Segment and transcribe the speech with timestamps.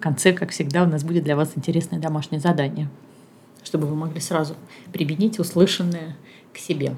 [0.00, 2.88] В конце, как всегда, у нас будет для вас интересное домашнее задание,
[3.62, 4.56] чтобы вы могли сразу
[4.94, 6.16] применить услышанное
[6.54, 6.96] к себе.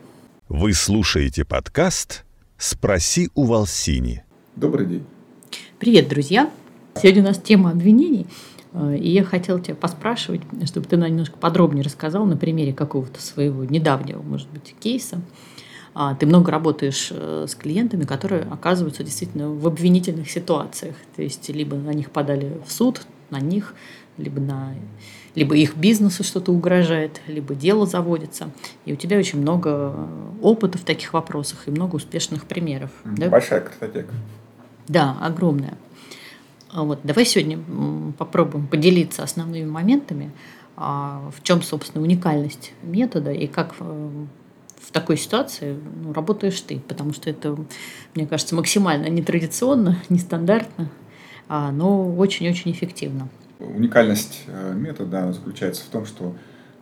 [0.48, 2.24] Вы слушаете подкаст
[2.58, 4.22] «Спроси у Волсини».
[4.54, 5.04] Добрый день.
[5.80, 6.48] Привет, друзья!
[6.94, 8.28] Сегодня у нас тема обвинений,
[8.72, 13.64] э, и я хотела тебя поспрашивать, чтобы ты немножко подробнее рассказал на примере какого-то своего
[13.64, 15.20] недавнего, может быть, кейса.
[15.94, 20.96] А, ты много работаешь э, с клиентами, которые оказываются действительно в обвинительных ситуациях.
[21.16, 23.74] То есть либо на них подали в суд, на них,
[24.16, 24.74] либо на
[25.34, 28.50] либо их бизнесу что-то угрожает, либо дело заводится.
[28.84, 30.06] И у тебя очень много
[30.42, 32.90] опыта в таких вопросах и много успешных примеров.
[33.04, 33.28] Да?
[33.28, 34.12] Большая картотека.
[34.88, 35.74] Да, огромная.
[36.70, 37.58] А вот, давай сегодня
[38.18, 40.32] попробуем поделиться основными моментами,
[40.76, 44.10] а, в чем, собственно, уникальность метода и как э,
[44.86, 47.56] в такой ситуации ну, работаешь ты, потому что это,
[48.14, 50.90] мне кажется, максимально нетрадиционно, нестандартно,
[51.48, 53.28] а, но очень-очень эффективно.
[53.58, 56.34] Уникальность э, метода заключается в том, что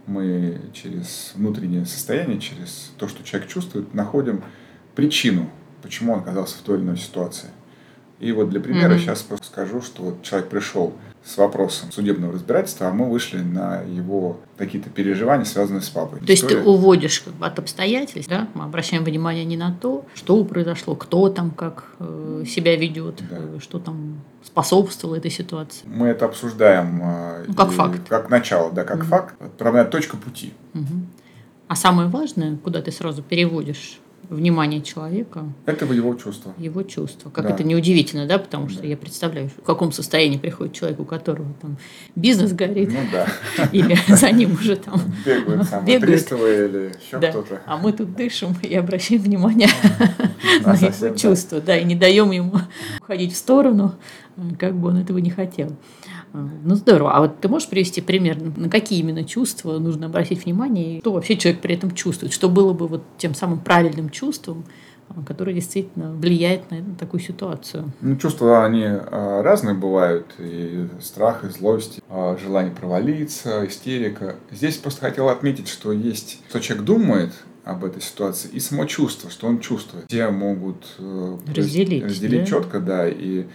[0.07, 4.43] мы через внутреннее состояние, через то, что человек чувствует, находим
[4.95, 5.51] причину,
[5.83, 7.51] почему он оказался в той или иной ситуации.
[8.19, 8.99] И вот для примера mm-hmm.
[8.99, 14.39] сейчас скажу, что вот человек пришел с вопросом судебного разбирательства, а мы вышли на его
[14.57, 16.21] какие-то переживания, связанные с папой.
[16.21, 18.49] То есть ты уводишь как бы, от обстоятельств, да?
[18.55, 23.37] Мы обращаем внимание не на то, что произошло, кто там как э, себя ведет, да.
[23.39, 25.85] э, что там способствовало этой ситуации.
[25.87, 28.01] Мы это обсуждаем э, ну, как факт.
[28.09, 29.07] Как начало, да, как угу.
[29.07, 29.35] факт.
[29.41, 30.55] Отправная точка пути.
[30.75, 30.85] Угу.
[31.69, 34.01] А самое важное, куда ты сразу переводишь
[34.31, 35.45] внимание человека.
[35.67, 36.55] Это его чувство.
[36.57, 37.31] Его чувство.
[37.31, 37.51] Как да.
[37.51, 38.87] это неудивительно, да, потому что да.
[38.87, 41.77] я представляю, в каком состоянии приходит человек, у которого там
[42.15, 42.91] бизнес горит.
[42.93, 43.27] Ну да.
[43.73, 46.33] Или за ним уже там бегают, там, бегают.
[46.33, 47.31] или еще да.
[47.31, 47.61] кто-то.
[47.67, 49.69] А мы тут дышим и обращаем внимание
[50.65, 52.53] на его чувство, да, и не даем ему
[53.01, 53.95] уходить в сторону,
[54.59, 55.77] как бы он этого не хотел.
[56.33, 57.13] Ну, здорово.
[57.13, 61.13] А вот ты можешь привести пример, на какие именно чувства нужно обратить внимание, и что
[61.13, 62.33] вообще человек при этом чувствует?
[62.33, 64.20] Что было бы вот тем самым правильным чувством,
[65.09, 67.93] а, которое действительно влияет на такую ситуацию?
[68.01, 70.27] Ну, чувства, они а, разные бывают.
[70.39, 74.37] И страх, и злость, и а, желание провалиться, истерика.
[74.51, 77.33] Здесь просто хотел отметить, что есть, что человек думает,
[77.63, 80.07] об этой ситуации и само чувство, что он чувствует.
[80.09, 82.47] Все могут э, разделить, разделить да?
[82.47, 83.47] четко, да, и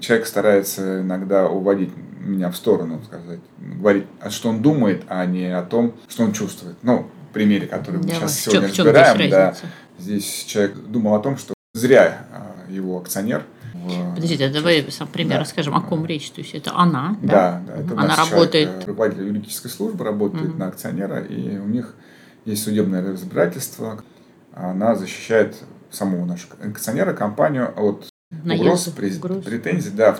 [0.00, 5.62] человек старается иногда уводить меня в сторону, сказать, говорить, что он думает, а не о
[5.62, 6.76] том, что он чувствует.
[6.82, 9.54] Ну, примере, который мы сейчас в сегодня чем, разбираем, да,
[9.98, 14.14] здесь человек думал о том, что зря а, его акционер в...
[14.14, 15.40] Подождите, а давай сам пример да.
[15.40, 16.30] расскажем, о ком речь.
[16.30, 17.62] То есть это она, да?
[17.66, 17.82] Да, да.
[17.82, 18.68] Это она работает...
[18.68, 20.58] Человек, руководитель юридической службы, работает угу.
[20.58, 21.94] на акционера, и у них
[22.44, 24.02] есть судебное разбирательство.
[24.52, 25.56] Она защищает
[25.90, 28.08] самого нашего акционера, компанию от
[28.44, 29.44] угроз, угроз.
[29.44, 30.18] претензий, да,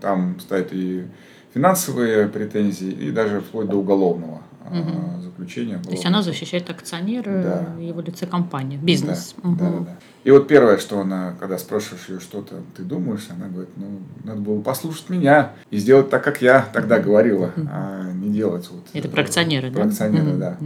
[0.00, 1.06] там стоят и
[1.54, 5.20] финансовые претензии, и даже вплоть до уголовного угу.
[5.20, 5.78] заключения.
[5.78, 7.42] То есть она защищает акционера,
[7.76, 7.82] да.
[7.82, 9.34] его лице компании, бизнес.
[9.42, 9.58] Да, угу.
[9.58, 9.98] да, да.
[10.24, 14.40] И вот первое, что она, когда спрашиваешь ее что-то, ты думаешь, она говорит, ну, надо
[14.40, 18.86] было послушать меня и сделать так, как я тогда говорила, а не делать вот...
[18.92, 19.88] Это про акционеры, про да?
[19.88, 20.58] акционеры, да.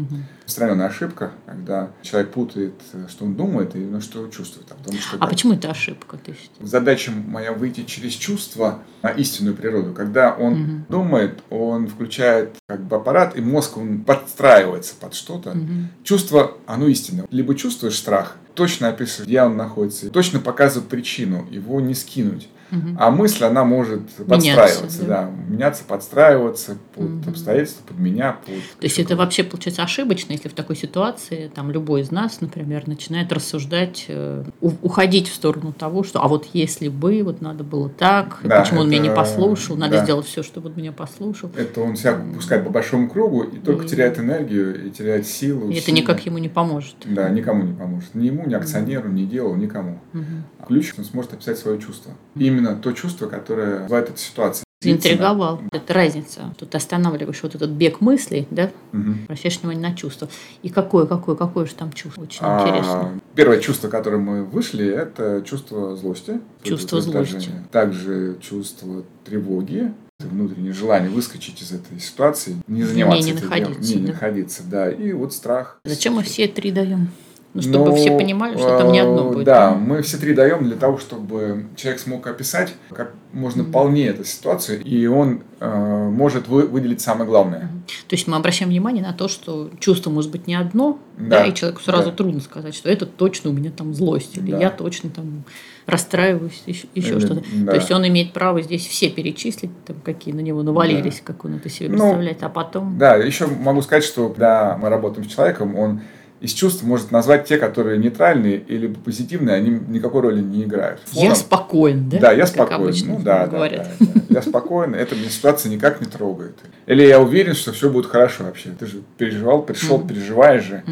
[0.44, 2.74] Распространенная ошибка, когда человек путает,
[3.08, 4.68] что он думает и ну, что чувствует.
[4.70, 6.18] А, потому что, а почему это ошибка?
[6.26, 6.52] Есть...
[6.60, 9.92] Задача моя выйти через чувство на истинную природу.
[9.92, 10.84] Когда он угу.
[10.88, 15.50] думает, он включает как бы аппарат, и мозг он подстраивается под что-то.
[15.50, 15.88] Угу.
[16.04, 17.26] Чувство, оно истинное.
[17.30, 22.48] Либо чувствуешь страх, точно описывает, где он находится, точно показывает причину, его не скинуть.
[22.70, 22.96] Угу.
[22.98, 25.22] А мысль, она может подстраиваться, да?
[25.22, 27.30] да, меняться, подстраиваться под угу.
[27.30, 28.32] обстоятельства, под меня.
[28.44, 32.40] Под То есть это вообще получается ошибочно, если в такой ситуации там любой из нас,
[32.40, 37.64] например, начинает рассуждать, э, уходить в сторону того, что а вот если бы вот надо
[37.64, 40.04] было так, да, почему это, он меня не послушал, надо да.
[40.04, 41.50] сделать все, чтобы он меня послушал.
[41.56, 43.88] Это он себя пускает по большому кругу и только и...
[43.88, 45.70] теряет энергию и теряет силу.
[45.70, 46.96] И это никак ему не поможет.
[47.04, 48.14] Да, никому не поможет.
[48.14, 50.00] Ни ему, ни акционеру, ни делу, никому.
[50.14, 50.66] Угу.
[50.66, 52.12] Ключ он сможет описать свое чувство.
[52.34, 54.64] Именно именно то чувство, которое вызывает эта ситуация.
[54.82, 55.62] Заинтриговал.
[55.72, 56.54] Это разница.
[56.58, 58.70] Тут останавливаешь вот этот бег мыслей, да?
[58.92, 59.10] Угу.
[59.24, 60.28] Обращаешь внимание на чувство.
[60.62, 62.22] И какое, какое, какое же там чувство?
[62.22, 63.20] Очень а, интересно.
[63.34, 66.40] Первое чувство, которое мы вышли, это чувство злости.
[66.62, 67.50] Чувство злости.
[67.72, 74.02] Также, чувство тревоги, внутреннее желание выскочить из этой ситуации, не заниматься не, не находиться, делом,
[74.02, 74.12] не, да?
[74.12, 75.78] находиться, да, и вот страх.
[75.84, 77.10] Зачем мы все три даем?
[77.56, 79.44] Ну, чтобы Ну, все понимали, что там не одно э, будет.
[79.44, 83.72] Да, мы все три даем для того, чтобы человек смог описать как можно Мгм.
[83.72, 87.60] полнее эту ситуацию, и он э, может вы- выделить самое главное.
[87.64, 87.84] Мгм.
[88.08, 91.44] То есть мы обращаем внимание на то, что чувство может быть не одно, Да, да,
[91.46, 92.16] и человеку сразу да.
[92.16, 94.58] трудно сказать, что это точно у меня там злость, или Да.
[94.58, 95.44] я точно там
[95.86, 97.42] расстраиваюсь, еще, еще Или- что-то.
[97.54, 97.72] да.
[97.72, 101.54] То есть он имеет право здесь все перечислить, там, какие на него навалились, как он
[101.54, 102.98] это себе Ну, представляет, а потом...
[102.98, 106.00] Да, еще могу сказать, что когда мы работаем с человеком, он
[106.46, 111.00] из чувств может назвать те, которые нейтральные или позитивные, они никакой роли не играют.
[111.12, 112.18] Я Фоном- спокоен, да?
[112.20, 112.80] Да, я Как спокоен.
[112.82, 113.88] обычно ну, да, да, говорят.
[113.98, 114.20] да, да.
[114.30, 116.54] Я спокоен, это меня ситуация никак не трогает.
[116.86, 118.70] Или я уверен, что все будет хорошо вообще.
[118.78, 120.84] Ты же переживал, пришел, переживаешь же.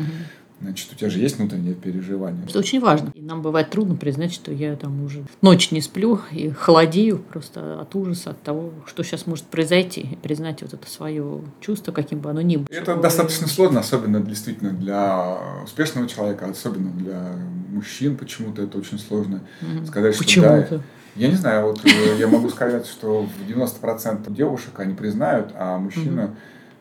[0.65, 2.43] Значит, у тебя же есть внутреннее переживание.
[2.49, 3.13] Это очень важно.
[3.15, 7.81] И нам бывает трудно признать, что я там уже ночь не сплю и холодею просто
[7.81, 10.01] от ужаса, от того, что сейчас может произойти.
[10.13, 12.67] И признать вот это свое чувство, каким бы оно ни было.
[12.71, 17.33] Это достаточно сложно, особенно действительно для успешного человека, особенно для
[17.71, 19.85] мужчин почему-то это очень сложно Мгм.
[19.87, 20.81] сказать, что да.
[21.17, 25.79] Я не знаю, вот э, я могу сказать, что в 90% девушек они признают, а
[25.79, 26.35] мужчина,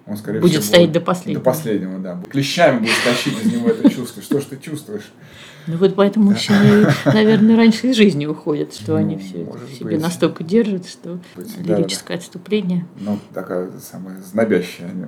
[0.05, 1.39] он, скорее Будет всего, стоять до последнего.
[1.43, 2.21] До последнего, да.
[2.29, 4.21] Клещами будет тащить из него это чувство.
[4.21, 5.11] Что ж ты чувствуешь?
[5.65, 9.69] Ну вот поэтому мужчины, наверное, раньше из жизни уходят, что они Ну, все это может
[9.69, 10.01] в себе быть.
[10.01, 12.85] настолько держат, что Быть, да, лирическое отступление.
[12.99, 14.91] Ну, такая самая знобящая.
[14.93, 15.05] Ну,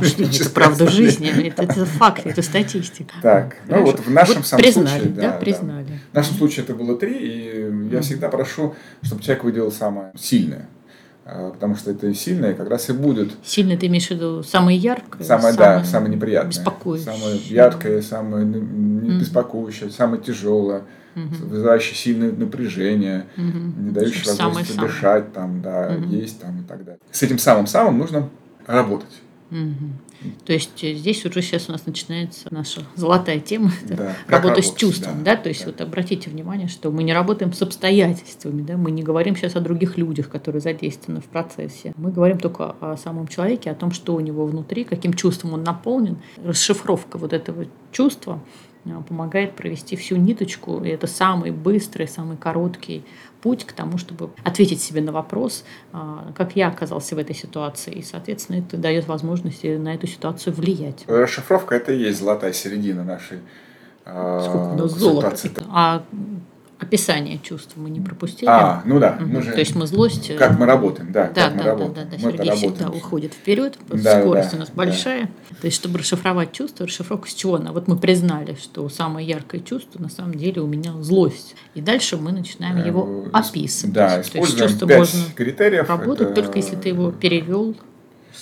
[0.00, 3.14] а что, это правда жизни, это, это факт, это статистика.
[3.22, 3.86] Так, ну Хорошо.
[3.90, 5.38] вот в нашем Вот самом признали, случае, да, да, да.
[5.38, 6.00] признали.
[6.12, 10.68] В нашем случае это было три, и я всегда прошу, чтобы человек выделил самое сильное.
[11.30, 14.78] А, Потому что это сильное как раз и будет Сильно ты имеешь в виду самое
[14.78, 15.22] яркое?
[15.26, 16.50] Самое, да, самое неприятное.
[16.50, 17.12] беспокоящее.
[17.12, 19.18] Самое яркое, самое Мгм.
[19.18, 20.84] беспокоящее, самое тяжелое,
[21.14, 21.48] Мгм.
[21.48, 23.74] вызывающее сильное напряжение, Мгм.
[23.88, 26.08] не дающее возможности дышать, там, да, Мгм.
[26.10, 27.00] есть там и так далее.
[27.12, 28.30] С этим самым-самым нужно
[28.66, 29.12] работать.
[29.50, 29.98] Мгм.
[30.44, 34.74] То есть э, здесь уже сейчас у нас начинается наша золотая тема, Да, работа с
[34.74, 35.70] чувством, да, да, то есть да.
[35.70, 39.60] вот обратите внимание, что мы не работаем с обстоятельствами, да, мы не говорим сейчас о
[39.60, 44.14] других людях, которые задействованы в процессе, мы говорим только о самом человеке, о том, что
[44.14, 48.42] у него внутри, каким чувством он наполнен, расшифровка вот этого чувства
[48.84, 53.02] э, помогает провести всю ниточку, и это самый быстрый, самый короткий
[53.40, 57.92] путь к тому, чтобы ответить себе на вопрос, а, как я оказался в этой ситуации,
[57.92, 61.04] и, соответственно, это дает возможность на эту ситуацию влиять.
[61.06, 63.38] Расшифровка– это и есть золотая середина нашей
[64.04, 65.36] а, Сколько у нас золота.
[65.68, 66.04] А
[66.78, 68.48] описание чувств мы не пропустили.
[68.48, 69.30] А, ну да, Мгм.
[69.30, 70.30] мы же- То есть мы злость...
[70.30, 71.94] э, как мы работаем, да, Да, да, да, работаем.
[71.94, 72.16] да, да.
[72.22, 74.74] Мы-то Сергей всегда уходит вперед, Да, скорость да, у нас да.
[74.74, 75.26] большая.
[75.60, 77.72] То есть, чтобы расшифровать чувство, расшифровка с чего она?
[77.72, 81.56] Вот мы признали, что самое яркое чувство на самом деле у меня злость.
[81.74, 83.92] И дальше мы начинаем его Э, описывать.
[83.94, 85.88] Да, То есть чувство можно критериев.
[85.88, 87.74] работать Это- только если ты его перевел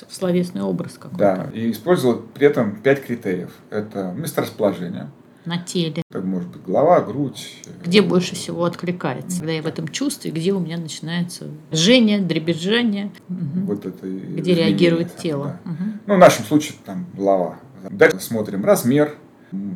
[0.09, 3.51] в словесный образ какой-то Да, и использовал при этом пять критериев.
[3.71, 5.09] Это месторасположение,
[5.47, 6.03] на теле.
[6.11, 7.63] это может быть голова, грудь.
[7.85, 13.11] Где больше всего откликается, когда я в этом чувстве, где у меня начинается жжение, дребезжание,
[13.29, 13.67] Мгм.
[13.67, 15.59] Вот это где реагирует тело.
[15.65, 15.71] да.
[15.71, 16.01] Мгм.
[16.07, 17.59] Ну, в нашем случае там голова.
[17.91, 19.15] Дальше смотрим размер,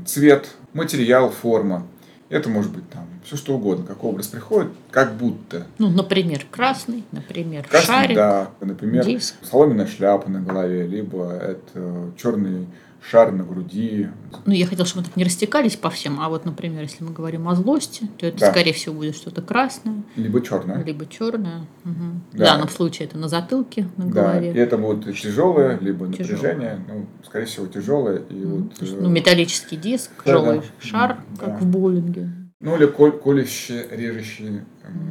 [0.06, 1.86] цвет, материал, форма.
[2.28, 5.66] Это может быть там все что угодно, как образ приходит, как будто.
[5.78, 8.16] Ну, например, красный, например, Красный, шарик.
[8.16, 9.34] да, например, диск.
[9.42, 12.66] соломенная шляпа на голове, либо это черный
[13.02, 14.08] шар на груди.
[14.44, 17.12] Ну, я хотела, чтобы мы так не растекались по всем, а вот, например, если мы
[17.12, 18.50] говорим о злости, то это, Да.
[18.50, 20.84] скорее всего, будет что-то красное, Либо черная.
[20.84, 21.66] либо черное.
[21.84, 22.44] В Да.
[22.44, 24.52] данном случае это на затылке, на Да, голове.
[24.52, 26.52] и это будет тяжелое, либо Тяжелое.
[26.52, 28.18] напряжение, ну, скорее всего, тяжелое.
[28.28, 28.62] И Мгм.
[28.64, 30.64] вот, есть, э, ну, металлический диск, да, тяжелый да.
[30.80, 31.44] шар, Да.
[31.46, 32.28] как в боулинге,
[32.60, 34.64] ну, или колющие, режущие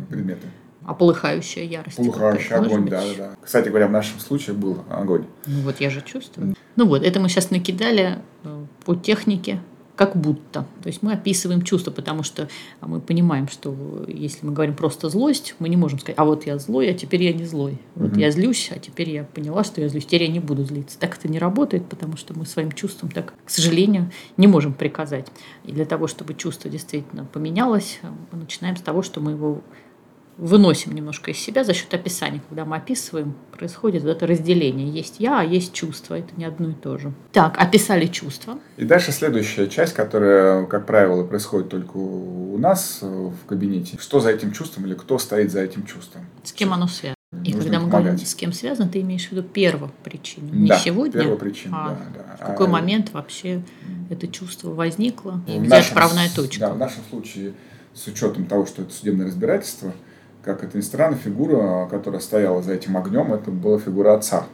[0.10, 0.48] предметы.
[0.90, 2.00] А полыхающая ярость.
[2.00, 2.90] Может огонь, быть.
[2.90, 3.36] да, да.
[3.44, 5.26] Кстати говоря, в нашем случае был огонь.
[5.46, 6.56] Ну вот я же чувствую.
[6.76, 9.60] Ну вот, это мы сейчас накидали э, по технике
[9.96, 10.66] как будто.
[10.81, 12.48] То есть мы описываем чувства, потому что
[12.80, 13.76] а, мы понимаем, что
[14.08, 17.22] если мы говорим просто злость, мы не можем сказать, а вот я злой, а теперь
[17.22, 17.78] я не злой.
[17.96, 18.19] Вот Мгм.
[18.19, 20.98] я злюсь, а теперь я поняла, что я злюсь, теперь я не буду злиться.
[20.98, 25.28] Так это не работает, потому что мы своим чувствам так, к сожалению, не можем приказать.
[25.66, 29.62] И для того, чтобы чувство действительно поменялось, э, мы начинаем с того, что мы его
[30.40, 32.42] выносим немножко из себя за счет описания.
[32.48, 34.90] Когда мы описываем, происходит вот это разделение.
[34.90, 36.16] Есть я, а есть чувство.
[36.16, 37.12] Это не одно и то же.
[37.34, 38.58] Так, описали чувства.
[38.78, 43.98] И дальше следующая часть, которая, как правило, происходит только у нас э, в кабинете.
[44.00, 46.26] Что за этим чувством или кто стоит за этим чувством?
[46.44, 47.16] С кем оно связано?
[47.31, 48.08] И Нужно когда мы помогать.
[48.08, 50.50] говорим, с кем связано, ты имеешь в виду первопричину.
[50.52, 52.44] Не да, сегодня, первопричина, а да, да.
[52.44, 53.62] в какой А, момент вообще
[54.10, 56.60] это чувство возникло, и где нашем отправная точка.
[56.62, 57.54] Да, в нашем случае,
[57.94, 59.94] с учетом того, что это судебное разбирательство,
[60.44, 64.46] как это ни странно, фигура, которая стояла за этим огнем, это была фигура отца.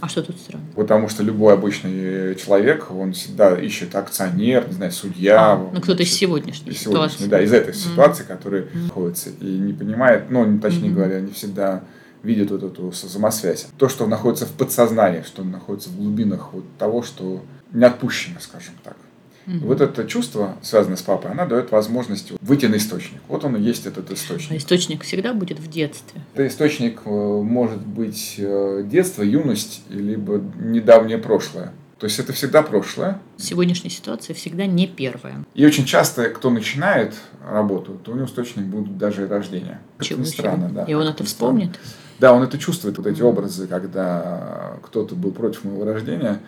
[0.00, 0.64] А что тут странно?
[0.74, 5.52] Потому что любой обычный человек, он всегда ищет акционер, не знаю, судья.
[5.52, 7.26] А, ну, кто-то из сегодняшней из ситуации.
[7.26, 8.84] Да, из этой ситуации, которая mm.
[8.84, 9.30] находится.
[9.40, 10.94] И не понимает, ну, точнее mm-hmm.
[10.94, 11.84] говоря, не всегда
[12.22, 13.66] видит вот эту взаимосвязь.
[13.76, 17.42] То, что находится в подсознании, что находится в глубинах вот того, что
[17.72, 18.96] не отпущено, скажем так.
[19.46, 19.66] Угу.
[19.66, 23.20] Вот это чувство, связанное с папой, она дает возможность выйти на источник.
[23.28, 24.52] Вот он и есть этот источник.
[24.52, 26.20] А источник всегда будет в детстве?
[26.34, 31.72] Это источник э, может быть э, детство, юность, либо недавнее прошлое.
[31.98, 33.20] То есть это всегда прошлое.
[33.36, 35.44] Сегодняшняя ситуация всегда не первая.
[35.54, 37.14] И очень часто, кто начинает
[37.48, 39.78] работу, то у него источник будет даже и рождение.
[40.00, 40.84] Чего странно, да.
[40.84, 41.78] И он это вспомнит?
[42.18, 46.40] Да, он это чувствует, вот эти образы, когда кто-то был против моего рождения,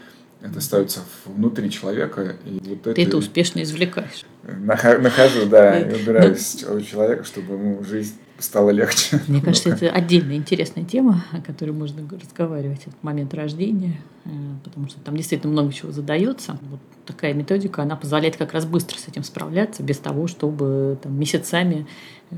[0.44, 2.36] это ставится внутри человека.
[2.44, 4.24] И вот Ты это, это успешно извлекаешь.
[4.42, 9.20] Нахожу, да, и убираюсь у человека, чтобы ему жизнь стало легче.
[9.26, 12.82] Мне кажется, это отдельная интересная тема, о которой можно разговаривать.
[12.86, 14.28] Это момент рождения, э,
[14.62, 16.58] потому что там действительно много чего задается.
[16.70, 21.18] Вот такая методика, она позволяет как раз быстро с этим справляться, без того, чтобы там,
[21.18, 21.86] месяцами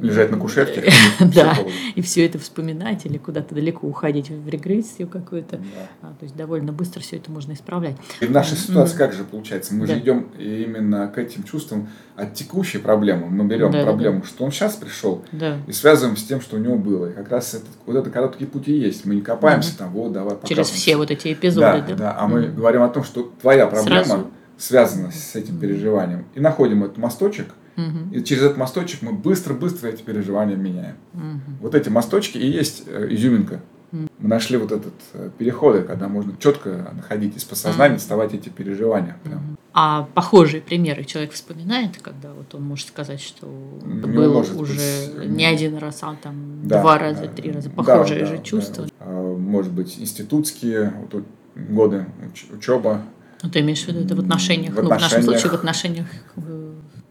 [0.00, 0.92] лежать на кушетке.
[1.34, 1.56] Да,
[1.94, 5.60] и все это вспоминать или куда-то далеко уходить в регрессию какую-то.
[6.02, 7.96] А, то есть довольно быстро все это можно исправлять.
[8.20, 9.74] И в нашей ситуации как же получается?
[9.74, 13.28] Мы же идем именно к этим чувствам от текущей проблемы.
[13.28, 15.24] Мы берем проблему, что он сейчас пришел,
[15.66, 17.10] и связываем с тем, что у него было.
[17.10, 19.04] И как раз вот это короткие пути есть.
[19.04, 21.84] Мы не копаемся там, вот, давай Через все вот эти эпизоды.
[21.88, 22.16] Да, да.
[22.18, 24.26] А мы говорим о том, что твоя проблема
[24.58, 26.24] связана с этим переживанием.
[26.34, 28.14] И находим этот мосточек– Угу.
[28.14, 30.96] И через этот мосточек мы быстро-быстро эти переживания меняем.
[31.14, 31.56] Угу.
[31.62, 33.60] Вот эти мосточки и есть э, изюминка.
[33.92, 34.08] Угу.
[34.18, 37.98] Мы нашли вот этот э, переходы, когда можно четко находить из подсознания, угу.
[37.98, 39.18] доставать эти переживания.
[39.24, 39.58] Прям.
[39.74, 43.46] А похожие примеры человек вспоминает, когда вот он может сказать, что
[43.82, 47.52] это было уже быть, э, не один раз, а там да, два раза, да, три
[47.52, 47.68] раза.
[47.68, 48.86] Похожие да, же да, чувства.
[48.98, 49.06] Да.
[49.06, 53.02] Может быть, институтские вот, годы, уч- учеба.
[53.42, 54.82] Ну, ты имеешь в виду это в отношениях, в отношениях.
[54.82, 56.06] ну, в нашем случае в отношениях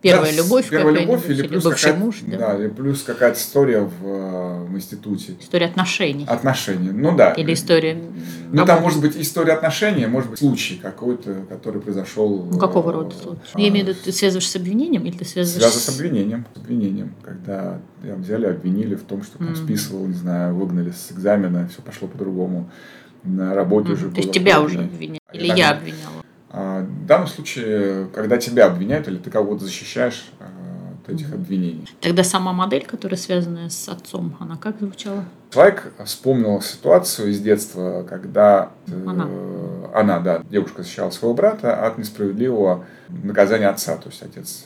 [0.06, 2.38] Первая да, любовь, первая любовь или, плюс бывший муж, да?
[2.38, 5.36] да, или плюс какая-то история в, э, в институте.
[5.40, 6.26] История отношений.
[6.28, 7.32] Отношений, ну да.
[7.32, 7.98] Или история.
[8.52, 12.46] Ну там может быть история отношений, может быть случай какой-то, который произошел.
[12.52, 13.40] Ну какого рода случай?
[13.54, 15.64] А, Я имею в виду, ты связываешь с обвинением или ты связываешь?
[15.64, 19.56] Связываю с обвинением, с обвинением, когда я взяли, обвинили в том, что там mm.
[19.56, 22.70] списывал, не знаю, выгнали с экзамена, все пошло по-другому.
[23.24, 23.94] На работе mm.
[23.94, 24.10] уже.
[24.12, 25.20] То есть тебя уже обвиняли?
[25.34, 26.15] Или я обвиняла?
[26.58, 30.46] А, в данном случае, когда тебя обвиняют или ты кого-то защищаешь а,
[31.04, 31.86] от этих обвинений.
[32.00, 35.26] Тогда сама модель, которая связана с отцом, она как звучала?
[35.52, 41.86] Человек вспомнил ситуацию из детства, когда э, она, э, она да, девушка защищала своего брата
[41.86, 43.98] от несправедливого наказания отца.
[43.98, 44.66] То есть отец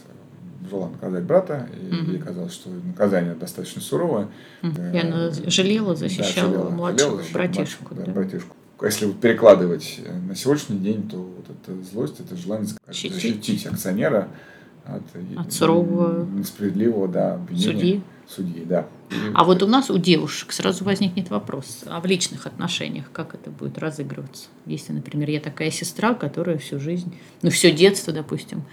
[0.69, 2.12] желал наказать брата, и угу.
[2.12, 4.27] ей казалось, что наказание достаточно суровое.
[4.62, 7.96] И она жалела, защищала да, жалела, младшего жалела, братишку.
[7.96, 8.03] Да.
[8.03, 8.55] Да, братишку
[8.86, 14.29] если вот перекладывать э, на сегодняшний день, то вот эта злость, это желание защитить акционера
[14.86, 15.03] от,
[15.38, 17.71] от сурового несправедливого да, обвинения.
[17.71, 18.01] Судьи.
[18.27, 18.86] Судьи, да.
[19.09, 23.33] И а вот у нас, у девушек, сразу возникнет вопрос, а в личных отношениях как
[23.33, 24.50] это будет разыгрываться?
[24.67, 28.63] Если, например, я такая сестра, которая всю жизнь, ну, все детство, допустим,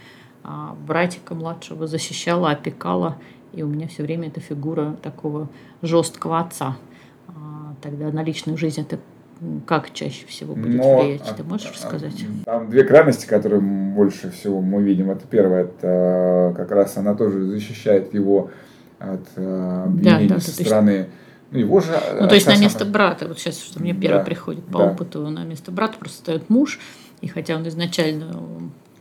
[0.44, 3.16] а, братика младшего защищала, опекала,
[3.54, 5.48] и у меня все время эта фигура такого
[5.80, 6.76] жесткого отца.
[7.28, 9.00] А, тогда на личную жизнь это
[9.66, 11.22] как чаще всего будет Но, влиять?
[11.36, 12.24] Ты можешь рассказать?
[12.44, 15.10] Там две крайности, которые больше всего мы видим.
[15.10, 18.50] Это первое, это как раз она тоже защищает его
[18.98, 21.08] от э, обвинений да, да, со стороны
[21.50, 21.92] ну, его же...
[22.18, 24.84] Ну, то есть на место брата, вот сейчас, что мне первое да, приходит по да.
[24.86, 26.80] опыту, на место брата просто стоит муж,
[27.20, 28.42] и хотя он изначально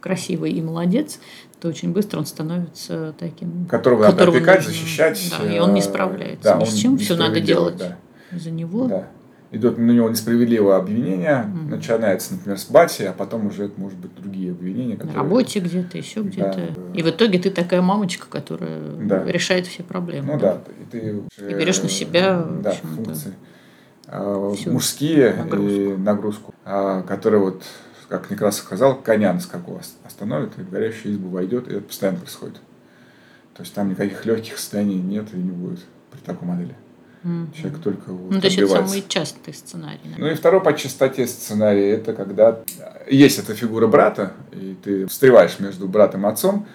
[0.01, 1.19] красивый и молодец,
[1.59, 3.65] то очень быстро он становится таким...
[3.65, 5.33] Которого, которого надо опекать, нужно, защищать.
[5.39, 7.97] Да, и он не э, справляется да, ни с чем, все надо делать да.
[8.31, 8.87] за него.
[8.87, 9.07] Да
[9.51, 13.97] идет на него несправедливое обвинение, mm начинается, например, с бати, а потом уже это может
[13.97, 14.95] быть другие обвинения.
[14.95, 15.17] Которые...
[15.17, 16.69] На работе где-то, еще где-то.
[16.75, 16.99] Да.
[16.99, 19.23] И в итоге ты такая мамочка, которая да.
[19.25, 20.33] решает все проблемы.
[20.33, 20.71] Ну да, да.
[20.81, 23.33] и ты и берешь на себя да, функции
[24.07, 25.69] а, мужские нагрузку.
[25.69, 27.63] и нагрузку, а, которые вот
[28.07, 32.19] как Некрасов сказал, коня на скаку остановит, и в горящую избу войдет, и это постоянно
[32.19, 32.55] происходит.
[33.55, 35.79] То есть там никаких легких состояний нет и не будет
[36.11, 36.75] при такой модели.
[37.25, 37.57] Mm-hmm.
[37.59, 39.99] Человек только вот Ну, то есть это самый частый сценарий.
[40.03, 40.15] Да?
[40.19, 42.59] Ну и второй по частоте сценарий это когда
[43.09, 46.67] есть эта фигура брата, и ты встреваешь между братом и отцом,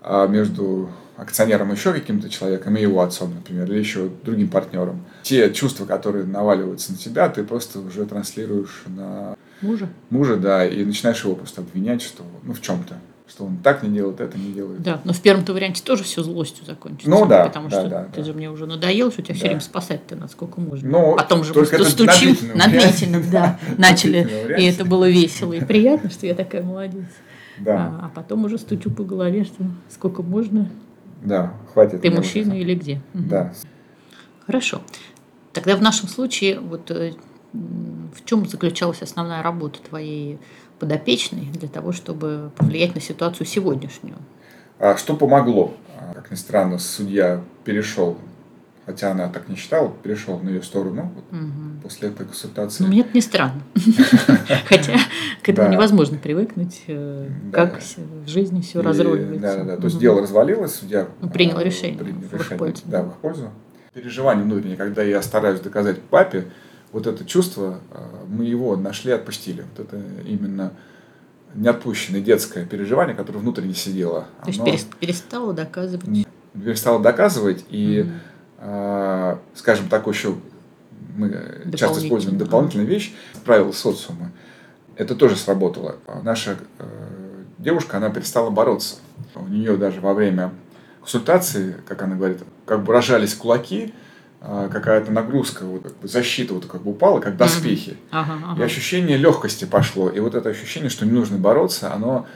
[0.00, 5.04] а между акционером еще каким-то человеком и его отцом, например, или еще другим партнером.
[5.22, 9.88] Те чувства, которые наваливаются на тебя, ты просто уже транслируешь на мужа.
[10.10, 12.98] Мужа, да, и начинаешь его просто обвинять, что ну в чем-то.
[13.28, 14.82] Что он так не делает, это не делает.
[14.82, 17.08] Да, но в первом-то варианте тоже все злостью закончится.
[17.08, 18.26] Ну да, Потому да, что да, ты да.
[18.26, 19.48] же мне уже надоел, что тебя все Да.
[19.48, 20.88] время спасать-то насколько можно.
[20.90, 25.52] Но Потом же мы только это стучим на длительном да, начали, и это было весело
[25.52, 27.04] и приятно, что я такая молодец.
[27.58, 30.68] Да, А, а потом уже стучу по голове, что сколько можно,
[31.22, 32.00] да, хватит.
[32.02, 33.00] ты мужчина или где.
[33.14, 33.52] Да.
[34.46, 34.82] Хорошо.
[35.52, 37.12] Тогда в нашем случае вот э,
[37.52, 40.38] в чем заключалась основная работа твоей
[40.78, 44.16] подопечной для того, чтобы повлиять на ситуацию сегодняшнюю?
[44.78, 45.74] А что помогло?
[45.98, 48.18] А, Как ни странно, судья перешел,
[48.86, 51.80] хотя она так не считала, перешел на ее сторону вот Мгм.
[51.82, 52.82] после этой консультации.
[52.82, 53.60] Ну, мне это не странно.
[54.66, 54.94] Хотя
[55.42, 59.40] к этому невозможно привыкнуть, э, как в жизни все разруливается.
[59.40, 59.76] Да, да, да.
[59.76, 62.82] То есть дело развалилось, судья Ну, принял а, решение принял решение, пользу.
[62.86, 63.50] Да, в их пользу.
[63.94, 66.46] Переживание внутреннее, когда я стараюсь доказать папе,
[66.92, 69.64] вот это чувство, а, мы его нашли, отпустили.
[69.76, 70.72] Вот это именно
[71.54, 74.26] неотпущенное детское переживание, которое внутренне сидело.
[74.42, 76.26] То есть оно перес- перестала доказывать.
[76.54, 78.06] перестало доказывать, и,
[78.58, 80.36] а, скажем так, еще
[81.16, 81.30] мы
[81.76, 84.30] часто используем дополнительную вещь, правила социума.
[84.96, 85.96] Это тоже сработало.
[86.06, 86.84] А Наша э,
[87.58, 88.96] девушка, она перестала бороться.
[89.34, 90.52] У нее даже во время
[91.00, 93.94] консультации, как она говорит, как бы рожались кулаки,
[94.72, 97.96] какая-то нагрузка, вот, как бы защита вот как бы упала, как доспехи.
[98.10, 98.64] Ага, И ага.
[98.64, 100.08] ощущение легкости пошло.
[100.10, 102.26] И вот это ощущение, что не нужно бороться, оно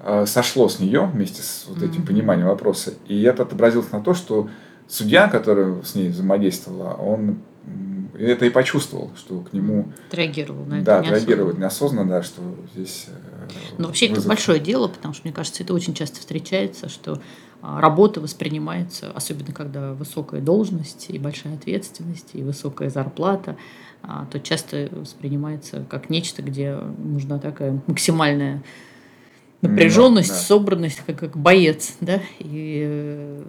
[0.00, 2.06] э, сошло с нее вместе с вот этим Мгм.
[2.06, 2.94] пониманием вопроса.
[3.06, 4.48] И это отобразилось на то, что
[4.88, 7.38] судья, который с ней взаимодействовал, он
[8.18, 10.84] это и почувствовал, что к нему Отреагировал на это.
[10.84, 11.16] да, неосознанно.
[11.18, 12.42] реагировать неосознанно, да, что
[12.74, 13.12] здесь э,
[13.78, 14.28] Но вообще это вызов.
[14.28, 17.20] большое дело, потому что, мне кажется, это очень часто встречается, что
[17.60, 23.56] а, работа воспринимается, особенно когда высокая должность и большая ответственность, и высокая зарплата,
[24.02, 28.62] а, то часто воспринимается как нечто, где нужна такая максимальная
[29.60, 30.34] напряженность, да.
[30.34, 33.42] собранность, как, как боец, да, и э,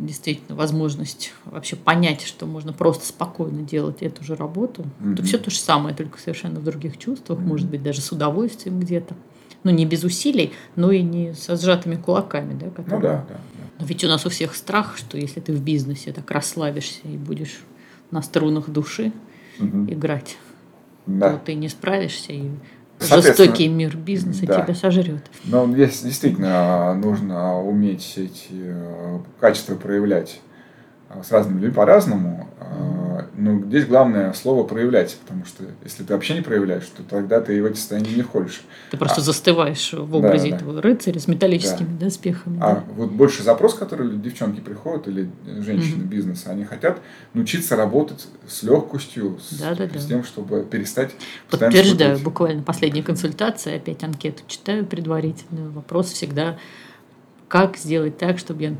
[0.00, 4.84] действительно возможность вообще понять, что можно просто спокойно делать эту же работу.
[4.98, 5.14] Мгм.
[5.14, 7.48] Это все то же самое, только совершенно в других чувствах, Мгм.
[7.48, 9.14] может быть, даже с удовольствием где-то.
[9.62, 13.34] Ну, не без усилий, но и не со сжатыми кулаками, да, Ну которые- да, да.
[13.34, 13.40] да.
[13.78, 17.16] Но ведь у нас у всех страх, что если ты в бизнесе так расслабишься и
[17.18, 17.60] будешь
[18.10, 19.12] на струнах души
[19.58, 19.92] Мгм.
[19.92, 20.38] играть,
[21.06, 21.32] Да.
[21.32, 22.48] то ты не справишься, и
[23.00, 24.62] жестокий мир бизнеса да.
[24.62, 25.22] тебя сожрет.
[25.44, 30.40] Но действительно нужно уметь эти э, качества проявлять
[31.08, 32.48] э, с разными людьми по-разному.
[32.60, 33.09] Э,
[33.40, 37.62] Но здесь главное слово проявлять, потому что если ты вообще не проявляешь, то тогда ты
[37.62, 38.60] в эти состояния не входишь.
[38.90, 39.24] Ты просто А.
[39.24, 40.56] застываешь в образе да.
[40.56, 42.58] этого рыцаря с металлическими доспехами.
[42.60, 42.84] А да.
[42.96, 46.08] вот больше запрос, который девчонки приходят или женщины Мгм.
[46.08, 47.00] бизнеса, они хотят
[47.32, 49.98] научиться работать с легкостью, с, Да-да-да.
[49.98, 51.12] с тем, чтобы перестать
[51.50, 52.22] Подтверждаю, испытывать.
[52.22, 55.70] буквально последняя консультация, опять анкету читаю предварительно.
[55.70, 56.58] Вопрос всегда,
[57.48, 58.74] как сделать так, чтобы я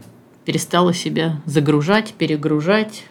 [0.55, 3.05] перестала себя загружать, перегружать,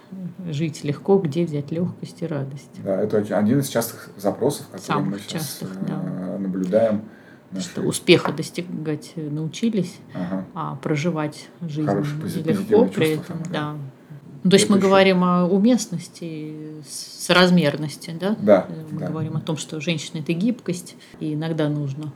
[0.51, 2.69] жить легко, где взять легкость и радость.
[2.83, 6.37] Да, это один из частых запросов, которые Самых мы сейчас частых, э, да.
[6.37, 7.03] наблюдаем.
[7.57, 10.45] Что успеха достигать научились, Ага.
[10.53, 11.89] а проживать жизнь
[12.21, 13.37] позитивные легко при этом.
[13.49, 13.75] Да.
[14.43, 16.53] Ну, то есть Это мы еще- говорим о уместности,
[16.89, 18.35] соразмерности, да?
[18.41, 19.07] Да, Э, Мы да.
[19.07, 22.11] говорим о том, что женщина– это гибкость, и иногда нужно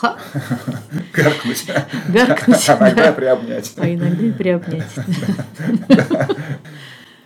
[0.00, 0.16] ха,
[1.14, 1.66] Гаркнуть.
[2.08, 3.72] гаркнуть, А Иногда да, приобнять.
[3.76, 4.86] а иногда приобнять.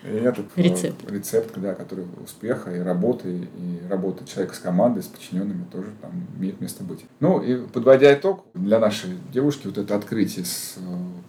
[0.05, 1.11] И этот э, Рецепт.
[1.11, 6.11] рецепт, да, который успеха и работы, и работы человека с командой, с подчиненными тоже там
[6.39, 7.07] имеет место быть.
[7.21, 10.81] Ну и подводя итог, для нашей девушки вот это открытие с э,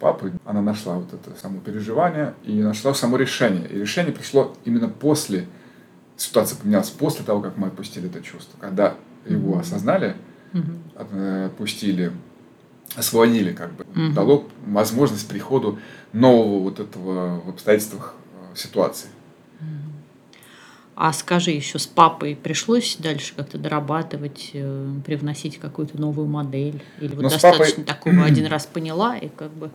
[0.02, 3.66] папой, она нашла вот это само переживание и нашла само решение.
[3.70, 5.46] И решение пришло именно после,
[6.18, 8.58] ситуация поменялась после того, как мы отпустили это чувство.
[8.60, 10.18] Когда его осознали,
[11.12, 12.12] Э, отпустили,
[12.96, 14.14] освободили, как бы, Мгм.
[14.14, 15.80] дало возможность приходу
[16.14, 18.16] нового вот этого в обстоятельствах
[18.54, 19.10] э, ситуации.
[20.98, 26.82] А скажи, еще с папой пришлось дальше как-то дорабатывать, э, привносить какую-то новую модель?
[27.02, 29.72] Или вот Ну, с достаточно папой- такого один раз поняла и как бы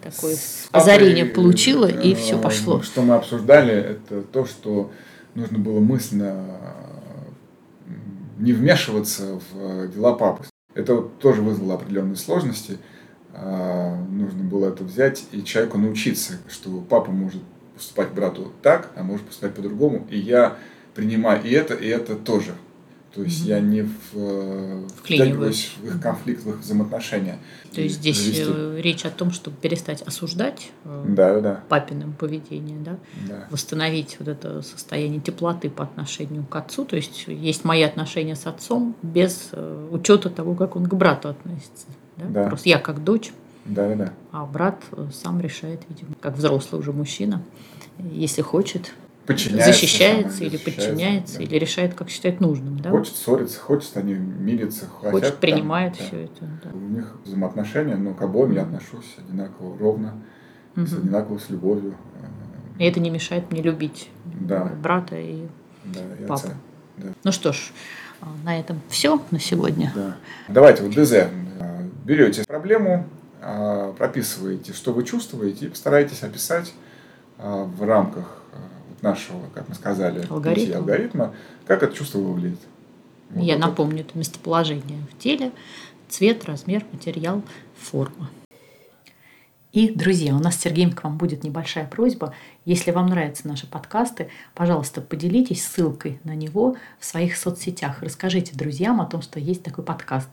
[0.00, 2.80] такое С папой, озарение получила, и все пошло?
[2.82, 4.92] Что мы обсуждали, это то, что
[5.34, 6.46] нужно было мысленно
[8.38, 10.44] не вмешиваться в дела папы.
[10.74, 12.78] Это тоже вызвало определенные сложности.
[13.34, 17.42] А, Нужно было это взять и человеку научиться, что папа может
[17.74, 20.06] поступать брату так, а может поступать по-другому.
[20.10, 20.56] И я
[20.94, 22.54] принимаю и это, и это тоже.
[23.14, 23.48] То есть Мгм.
[23.48, 27.38] я не в, э, втягиваюсь в их конфликт, в их взаимоотношения.
[27.74, 32.14] То есть здесь завести- э, речь о том, чтобы перестать осуждать э, Да, да, папиным
[32.14, 32.98] поведение, да?
[33.28, 33.46] да.
[33.50, 36.86] восстановить вот это состояние теплоты по отношению к отцу.
[36.86, 39.50] То есть есть мои отношения с отцом без
[39.90, 41.86] учета того, как он к брату относится.
[42.16, 42.24] Да?
[42.28, 42.48] Да.
[42.48, 43.30] Просто я как дочь,
[43.66, 47.42] Да, да, а брат сам решает, видимо, как взрослый уже мужчина,
[47.98, 48.92] если хочет,
[49.26, 49.72] Подчиняется.
[49.72, 51.44] защищается самое, или защищается, подчиняется, да.
[51.44, 52.78] или решает, как считает нужным.
[52.80, 52.90] Да?
[52.90, 56.04] Хочет ссориться, хочет они мириться, хотят, Хочет, там, принимает да.
[56.04, 56.44] все это.
[56.64, 56.70] да.
[56.74, 60.14] У них взаимоотношения, но к обоим я отношусь одинаково ровно,
[60.74, 61.02] с Мгм.
[61.02, 61.94] одинаково с любовью.
[62.78, 64.64] И это не мешает мне любить Да.
[64.82, 65.46] брата и
[65.84, 66.34] Да, и Папа.
[66.34, 66.48] отца.
[66.96, 67.08] Да.
[67.24, 67.72] Ну что ж,
[68.20, 69.92] а, на этом все на сегодня.
[69.94, 70.16] Да.
[70.48, 71.12] Давайте вот ДЗ.
[71.60, 73.06] А, Берете проблему,
[73.40, 76.72] а, прописываете, что вы чувствуете, и постарайтесь описать
[77.38, 80.76] а, в рамках вот нашего, как мы сказали, Алгоритма.
[80.78, 81.34] алгоритма,
[81.66, 82.60] как это чувство выглядит.
[83.30, 85.52] Вот Я это- напомню, это местоположение в теле,
[86.08, 87.42] цвет, размер, материал,
[87.78, 88.30] форма.
[89.72, 92.34] И, друзья, у нас с Сергеем к вам будет небольшая просьба.
[92.66, 98.02] Если вам нравятся наши подкасты, пожалуйста, поделитесь ссылкой на него в своих соцсетях.
[98.02, 100.28] Расскажите друзьям о том, что есть такой подкаст.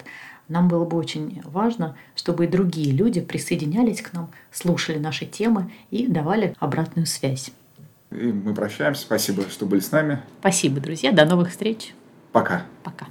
[0.50, 5.72] Нам было бы очень важно, чтобы и другие люди присоединялись к нам, слушали наши темы
[5.90, 7.52] и давали обратную связь.
[8.12, 9.04] И мы прощаемся.
[9.04, 10.22] Спасибо, что были с нами.
[10.40, 11.12] Спасибо, друзья.
[11.12, 11.94] До новых встреч.
[12.32, 12.64] Пока.
[12.84, 13.08] Пока.